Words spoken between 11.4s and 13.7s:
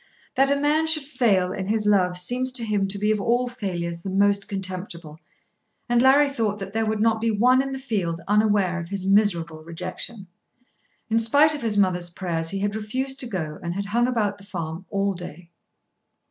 of his mother's prayers he had refused to go,